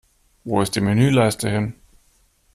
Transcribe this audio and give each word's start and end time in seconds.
Wo 0.43 0.63
ist 0.63 0.75
die 0.75 0.81
Menüleiste 0.81 1.47
hin? 1.47 1.75